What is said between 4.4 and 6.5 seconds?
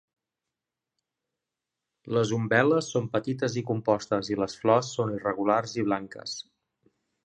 les flors són irregulars i blanques.